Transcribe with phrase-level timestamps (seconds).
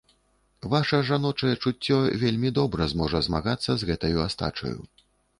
[0.71, 4.73] Ваша жаночае чуццё вельмі добра зможа змагацца з гэтаю астачаю.